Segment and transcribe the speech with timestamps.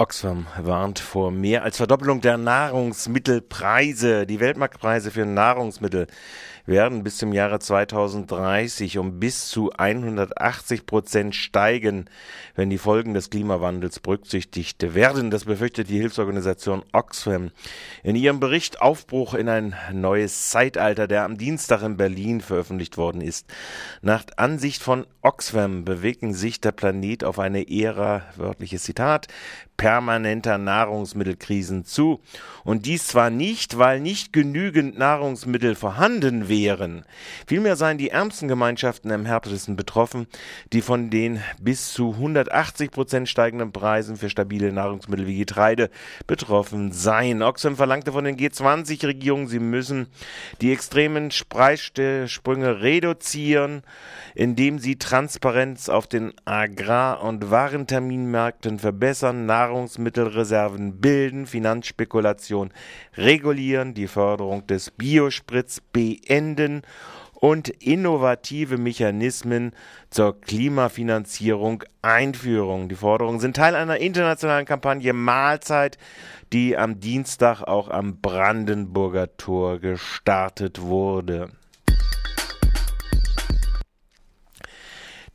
[0.00, 4.26] Oxfam warnt vor mehr als Verdoppelung der Nahrungsmittelpreise.
[4.26, 6.06] Die Weltmarktpreise für Nahrungsmittel
[6.66, 12.04] werden bis zum Jahre 2030 um bis zu 180 Prozent steigen,
[12.54, 15.32] wenn die Folgen des Klimawandels berücksichtigt werden.
[15.32, 17.50] Das befürchtet die Hilfsorganisation Oxfam.
[18.04, 23.20] In ihrem Bericht Aufbruch in ein neues Zeitalter, der am Dienstag in Berlin veröffentlicht worden
[23.20, 23.48] ist.
[24.00, 29.26] Nach Ansicht von Oxfam bewegen sich der Planet auf eine Ära, wörtliches Zitat,
[29.78, 32.20] permanenter Nahrungsmittelkrisen zu.
[32.64, 37.04] Und dies zwar nicht, weil nicht genügend Nahrungsmittel vorhanden wären.
[37.46, 40.26] Vielmehr seien die ärmsten Gemeinschaften am härtesten betroffen,
[40.74, 45.88] die von den bis zu 180 Prozent steigenden Preisen für stabile Nahrungsmittel wie Getreide
[46.26, 47.42] betroffen seien.
[47.42, 50.08] Oxfam verlangte von den G20-Regierungen, sie müssen
[50.60, 53.82] die extremen Preissprünge reduzieren,
[54.34, 62.70] indem sie Transparenz auf den Agrar- und Warenterminmärkten verbessern, Nahrungsmittelreserven bilden, Finanzspekulation
[63.16, 66.82] regulieren, die Förderung des Biospritz beenden
[67.34, 69.72] und innovative Mechanismen
[70.10, 72.88] zur Klimafinanzierung einführen.
[72.88, 75.98] Die Forderungen sind Teil einer internationalen Kampagne Mahlzeit,
[76.52, 81.50] die am Dienstag auch am Brandenburger Tor gestartet wurde.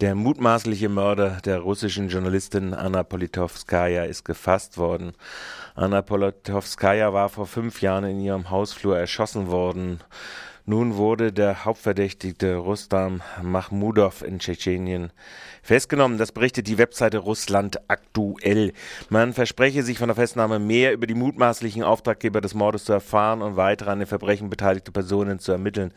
[0.03, 5.13] Der mutmaßliche Mörder der russischen Journalistin Anna Politowskaja ist gefasst worden.
[5.75, 10.01] Anna Politowskaja war vor fünf Jahren in ihrem Hausflur erschossen worden.
[10.65, 15.11] Nun wurde der Hauptverdächtigte Rustam Mahmudov in Tschetschenien
[15.61, 16.17] festgenommen.
[16.17, 18.71] Das berichtet die Webseite Russland aktuell.
[19.09, 23.41] Man verspreche sich von der Festnahme mehr über die mutmaßlichen Auftraggeber des Mordes zu erfahren
[23.41, 25.93] und weitere an den Verbrechen beteiligte Personen zu ermitteln.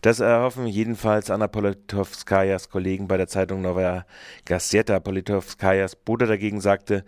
[0.00, 4.06] Das erhoffen jedenfalls Anna Politowskajas Kollegen bei der Zeitung Novaya
[4.44, 5.00] Gazeta.
[5.00, 7.04] Politowskajas Bruder dagegen sagte,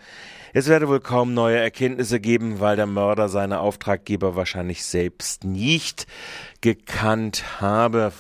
[0.52, 6.06] es werde wohl kaum neue Erkenntnisse geben, weil der Mörder seine Auftraggeber wahrscheinlich selbst nicht
[6.66, 8.12] gekannt habe.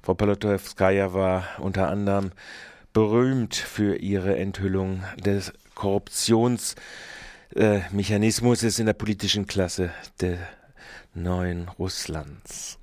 [0.00, 2.30] Frau Politowskaja war unter anderem
[2.92, 9.90] berühmt für ihre Enthüllung des Korruptionsmechanismus äh, in der politischen Klasse
[10.20, 10.38] der
[11.14, 12.79] neuen Russlands.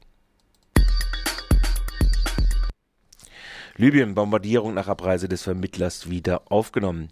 [3.79, 7.09] Libyen Bombardierung nach Abreise des Vermittlers wieder aufgenommen.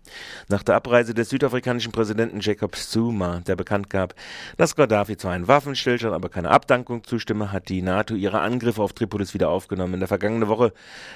[0.50, 4.16] Nach der Abreise des südafrikanischen Präsidenten Jacob Zuma, der bekannt gab,
[4.58, 8.94] dass Gaddafi zwar einen Waffenstillstand, aber keine Abdankung zustimme, hat die NATO ihre Angriffe auf
[8.94, 9.94] Tripolis wieder aufgenommen.
[9.94, 10.74] In der vergangenen Woche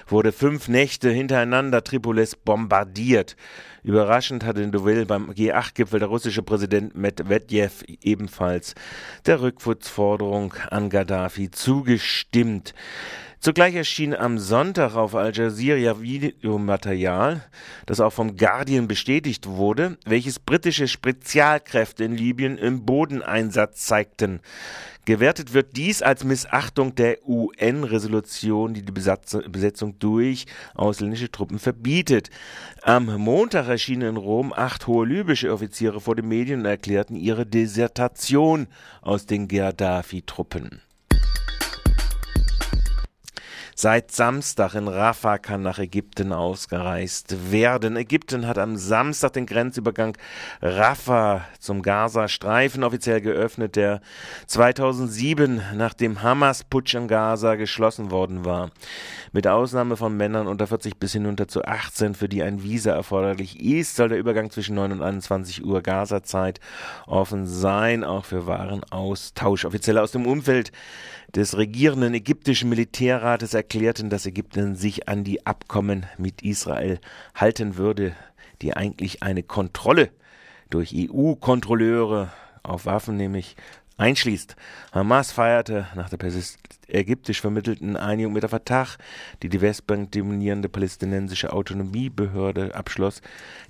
[0.08, 3.36] wurde fünf Nächte hintereinander Tripolis bombardiert.
[3.82, 8.76] Überraschend hatte in Deauville beim G8-Gipfel der russische Präsident Medvedev ebenfalls
[9.26, 12.76] der Rückfutzforderung an Gaddafi zugestimmt.
[13.42, 17.42] Zugleich erschien am Sonntag auf Al Jazeera Videomaterial,
[17.86, 24.42] das auch vom Guardian bestätigt wurde, welches britische Spezialkräfte in Libyen im Bodeneinsatz zeigten.
[25.06, 30.46] Gewertet wird dies als Missachtung der UN-Resolution, die die Besetzung durch
[30.76, 32.30] ausländische Truppen verbietet.
[32.82, 37.46] Am Montag erschienen in Rom acht hohe libysche Offiziere vor den Medien und erklärten ihre
[37.46, 38.68] Desertation
[39.02, 40.82] aus den Gaddafi-Truppen.
[43.82, 47.96] Seit Samstag in Rafah kann nach Ägypten ausgereist werden.
[47.96, 50.18] Ägypten hat am Samstag den Grenzübergang
[50.62, 54.02] Rafah zum Gazastreifen offiziell geöffnet, der
[54.48, 58.72] 2007 nach dem Hamas-Putsch in Gaza geschlossen worden war.
[59.32, 63.62] Mit Ausnahme von Männern unter 40 bis hinunter zu 18, für die ein Visa erforderlich
[63.62, 66.60] ist, soll der Übergang zwischen 9 und 21 Uhr Gaza-Zeit
[67.08, 69.64] offen sein, auch für Warenaustausch.
[69.64, 70.74] Offizielle aus dem Umfeld
[71.36, 77.00] des regierenden ägyptischen Militärrates erklärten, dass Ägypten sich an die Abkommen mit Israel
[77.36, 78.16] halten würde,
[78.64, 80.10] die eigentlich eine Kontrolle
[80.72, 82.32] durch EU-Kontrolleure
[82.64, 83.56] auf Waffen nämlich
[84.00, 84.56] einschließt.
[84.92, 86.18] Hamas feierte nach der
[86.88, 88.88] ägyptisch vermittelten Einigung mit der Fatah,
[89.44, 93.22] die die Westbank dominierende palästinensische Autonomiebehörde abschloss,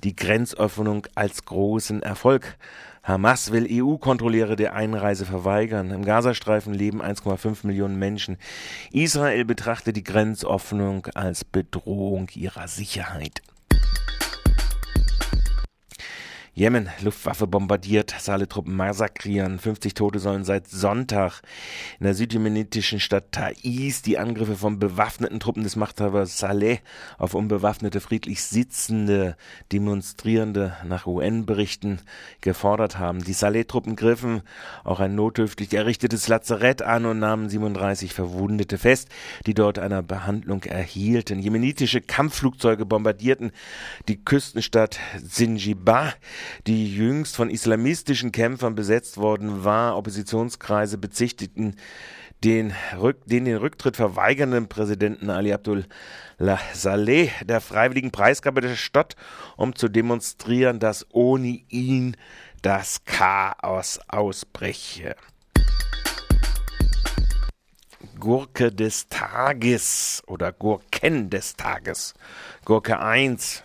[0.03, 2.57] die Grenzöffnung als großen Erfolg.
[3.03, 5.91] Hamas will EU-Kontrolleure der Einreise verweigern.
[5.91, 8.37] Im Gazastreifen leben 1,5 Millionen Menschen.
[8.91, 13.41] Israel betrachtet die Grenzöffnung als Bedrohung ihrer Sicherheit.
[16.53, 19.59] Jemen, Luftwaffe bombardiert, Saale-Truppen massakrieren.
[19.59, 21.41] 50 Tote sollen seit Sonntag
[21.99, 26.79] in der südjemenitischen Stadt Taiz die Angriffe von bewaffneten Truppen des Machthabers Saleh
[27.17, 29.37] auf unbewaffnete, friedlich sitzende
[29.71, 32.01] Demonstrierende nach UN-Berichten
[32.41, 33.23] gefordert haben.
[33.23, 34.41] Die Saleh-Truppen griffen
[34.83, 39.07] auch ein notdürftig errichtetes Lazarett an und nahmen 37 Verwundete fest,
[39.45, 41.39] die dort einer Behandlung erhielten.
[41.39, 43.51] Jemenitische Kampfflugzeuge bombardierten
[44.07, 46.15] die Küstenstadt Sinjibar
[46.67, 49.97] die jüngst von islamistischen Kämpfern besetzt worden war.
[49.97, 51.75] Oppositionskreise bezichtigten
[52.43, 59.15] den, Rück, den den Rücktritt verweigernden Präsidenten Ali Abdullah Saleh der freiwilligen Preisgabe der Stadt,
[59.57, 62.15] um zu demonstrieren, dass ohne ihn
[62.61, 65.15] das Chaos ausbreche.
[68.19, 72.13] Gurke des Tages oder Gurken des Tages.
[72.65, 73.63] Gurke 1.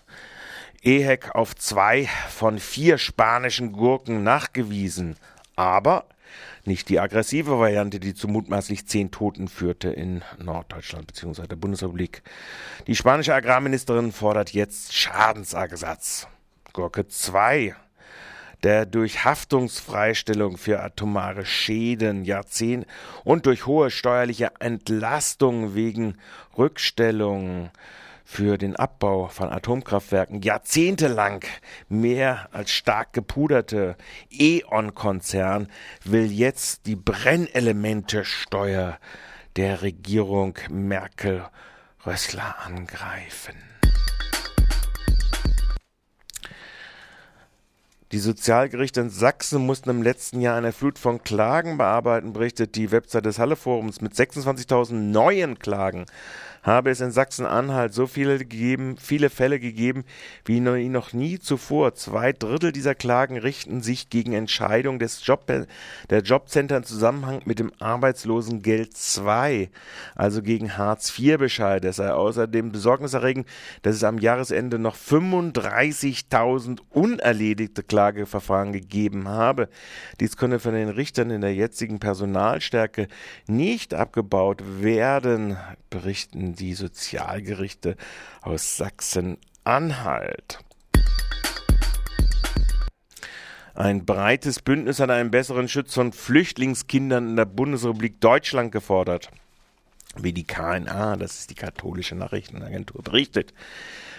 [0.85, 5.17] EHEC auf zwei von vier spanischen Gurken nachgewiesen.
[5.57, 6.05] Aber
[6.65, 11.47] nicht die aggressive Variante, die zu mutmaßlich zehn Toten führte in Norddeutschland bzw.
[11.47, 12.23] der Bundesrepublik.
[12.87, 16.29] Die spanische Agrarministerin fordert jetzt Schadensersatz.
[16.73, 17.75] Gurke 2
[18.63, 22.89] der durch Haftungsfreistellung für atomare Schäden Jahrzehnte
[23.23, 26.17] und durch hohe steuerliche Entlastung wegen
[26.57, 27.71] Rückstellung
[28.25, 31.45] für den Abbau von Atomkraftwerken jahrzehntelang
[31.89, 33.97] mehr als stark gepuderte
[34.31, 35.69] E.ON-Konzern
[36.05, 38.99] will jetzt die Brennelemente-Steuer
[39.57, 43.55] der Regierung Merkel-Rössler angreifen.
[48.15, 52.93] Die Sozialgerichte in Sachsen mussten im letzten Jahr eine Flut von Klagen bearbeiten, berichtet die
[52.93, 54.01] Website des Halle Forums.
[54.01, 56.07] Mit 26.000 neuen Klagen
[56.65, 60.05] habe es in Sachsen-Anhalt so viele gegeben, viele Fälle gegeben
[60.45, 61.95] wie noch nie zuvor.
[61.95, 67.59] Zwei Drittel dieser Klagen richten sich gegen Entscheidungen des Job, der Jobcenter im Zusammenhang mit
[67.59, 69.69] dem Arbeitslosengeld II,
[70.15, 71.85] also gegen Hartz-IV-Bescheid.
[71.85, 73.47] Es sei außerdem besorgniserregend,
[73.83, 79.69] dass es am Jahresende noch 35.000 unerledigte Klageverfahren gegeben habe.
[80.19, 83.09] Dies könne von den Richtern in der jetzigen Personalstärke
[83.47, 85.59] nicht abgebaut werden,
[85.91, 87.97] berichten die Sozialgerichte
[88.43, 90.59] aus Sachsen-Anhalt.
[93.75, 99.31] Ein breites Bündnis an einem besseren Schutz von Flüchtlingskindern in der Bundesrepublik Deutschland gefordert.
[100.21, 103.53] Wie die KNA, das ist die katholische Nachrichtenagentur, berichtet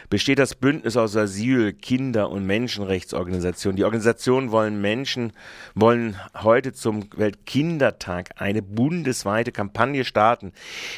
[0.10, 3.78] besteht das Bündnis aus Asyl-, Kinder- und Menschenrechtsorganisationen.
[3.78, 5.34] Die Organisationen wollen Menschen,
[5.74, 10.54] wollen heute zum Weltkindertag eine bundesweite Kampagne starten.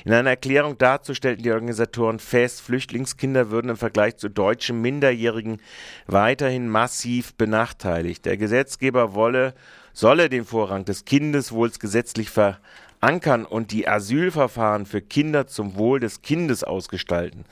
[0.05, 5.61] In einer Erklärung dazu stellten die Organisatoren fest, Flüchtlingskinder würden im Vergleich zu deutschen Minderjährigen
[6.05, 8.25] weiterhin massiv benachteiligt.
[8.25, 9.53] Der Gesetzgeber wolle,
[9.93, 12.59] solle den Vorrang des Kindeswohls gesetzlich ver
[13.01, 17.45] ankern und die Asylverfahren für Kinder zum Wohl des Kindes ausgestalten.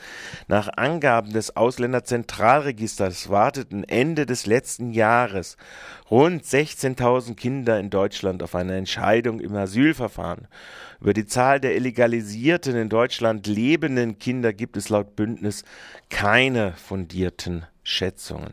[0.48, 5.58] Nach Angaben des Ausländerzentralregisters warteten Ende des letzten Jahres
[6.10, 10.48] rund 16.000 Kinder in Deutschland auf eine Entscheidung im Asylverfahren.
[11.02, 15.64] Über die Zahl der illegalisierten in Deutschland lebenden Kinder gibt es laut Bündnis
[16.10, 18.52] keine fundierten Schätzungen.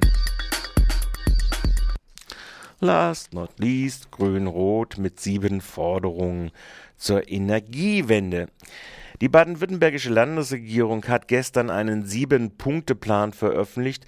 [2.85, 6.51] Last not least Grün-Rot mit sieben Forderungen
[6.97, 8.49] zur Energiewende.
[9.21, 14.05] Die baden-württembergische Landesregierung hat gestern einen Sieben-Punkte-Plan veröffentlicht,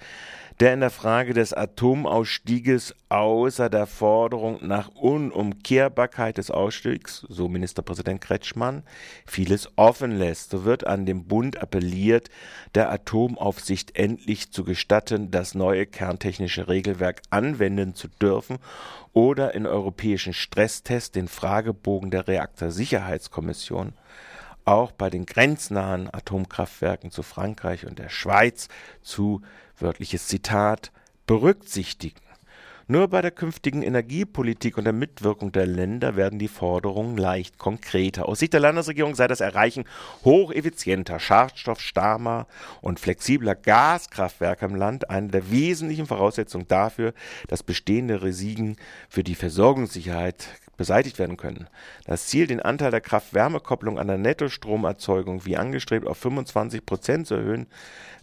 [0.59, 8.21] der in der Frage des Atomausstieges außer der Forderung nach Unumkehrbarkeit des Ausstiegs, so Ministerpräsident
[8.21, 8.83] Kretschmann,
[9.25, 10.51] vieles offen lässt.
[10.51, 12.29] So wird an den Bund appelliert,
[12.73, 18.57] der Atomaufsicht endlich zu gestatten, das neue kerntechnische Regelwerk anwenden zu dürfen
[19.11, 23.93] oder in europäischen Stresstests den Fragebogen der Reaktorsicherheitskommission
[24.65, 28.67] auch bei den grenznahen Atomkraftwerken zu Frankreich und der Schweiz
[29.01, 29.41] zu
[29.77, 30.91] wörtliches Zitat,
[31.27, 32.19] berücksichtigen.
[32.87, 38.27] Nur bei der künftigen Energiepolitik und der Mitwirkung der Länder werden die Forderungen leicht konkreter.
[38.29, 39.85] Aus Sicht der Landesregierung sei das Erreichen
[40.23, 42.45] hocheffizienter, schadstoffstarmer
[42.81, 47.15] und flexibler Gaskraftwerke im Land eine der wesentlichen Voraussetzungen dafür,
[47.47, 48.75] dass bestehende Risiken
[49.09, 51.67] für die Versorgungssicherheit beseitigt werden können.
[52.05, 57.35] Das Ziel, den Anteil der Kraft-Wärme-Kopplung an der Nettostromerzeugung wie angestrebt auf 25 Prozent zu
[57.35, 57.67] erhöhen,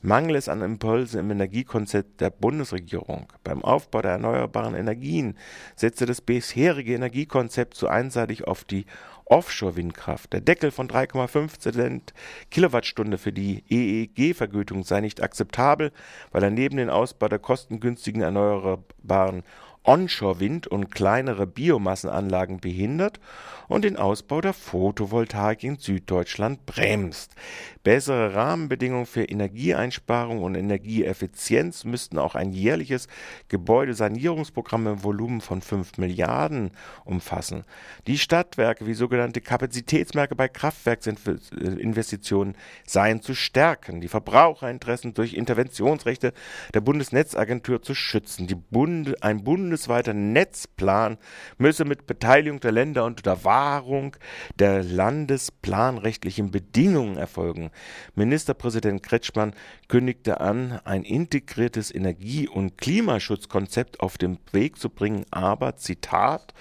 [0.03, 3.33] mangelt es an Impulsen im Energiekonzept der Bundesregierung.
[3.43, 5.37] Beim Aufbau der erneuerbaren Energien
[5.77, 8.87] setzte das bisherige Energiekonzept zu einseitig auf die
[9.27, 10.33] Offshore-Windkraft.
[10.33, 12.13] Der Deckel von 3,5 Cent
[12.51, 15.93] Kilowattstunde für die EEG-Vergütung sei nicht akzeptabel,
[16.33, 19.43] weil er neben dem Ausbau der kostengünstigen erneuerbaren
[19.85, 23.21] Onshore-Wind und kleinere Biomassenanlagen behindert
[23.69, 27.35] und den Ausbau der Photovoltaik in Süddeutschland bremst.
[27.83, 33.09] Bessere Rahmenbedingungen für Energieeinsparung und Energieeffizienz müssten auch ein jährliches
[33.49, 36.71] Gebäudesanierungsprogramm im Volumen von 5 Milliarden
[37.05, 37.65] umfassen.
[38.07, 46.33] Die Stadtwerke wie sogenannte Kapazitätsmärkte bei Kraftwerksinvestitionen seien zu stärken, die Verbraucherinteressen durch Interventionsrechte
[46.75, 48.47] der Bundesnetzagentur zu schützen.
[48.55, 51.17] Bund, ein bundesweiter Netzplan
[51.57, 54.15] müsse mit Beteiligung der Länder und der Wahrung
[54.59, 57.71] der landesplanrechtlichen Bedingungen erfolgen.
[58.15, 59.55] Ministerpräsident Kretschmann
[59.89, 66.53] kündigte an, ein integriertes Energie- und Klimaschutzkonzept auf den Weg zu bringen, aber Zitat,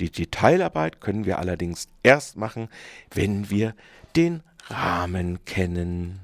[0.00, 2.68] die Detailarbeit können wir allerdings erst machen,
[3.14, 3.76] wenn wir
[4.16, 6.18] den Rahmen kennen.